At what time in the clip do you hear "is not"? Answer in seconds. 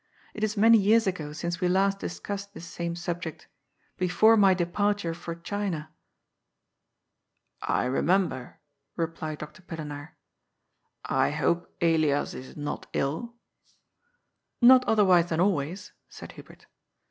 12.33-12.87